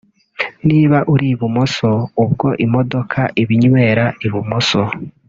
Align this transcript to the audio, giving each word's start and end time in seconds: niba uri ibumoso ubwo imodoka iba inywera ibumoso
niba 0.69 0.97
uri 1.13 1.27
ibumoso 1.33 1.89
ubwo 2.23 2.47
imodoka 2.65 3.19
iba 3.41 3.51
inywera 3.57 4.05
ibumoso 4.25 4.81